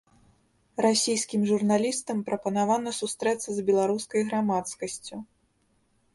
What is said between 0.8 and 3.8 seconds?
Расійскім журналістам прапанавана сустрэцца з